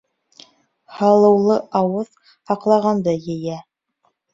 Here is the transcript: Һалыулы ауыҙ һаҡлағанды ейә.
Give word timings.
Һалыулы 1.01 1.59
ауыҙ 1.83 2.13
һаҡлағанды 2.51 3.19
ейә. 3.33 3.65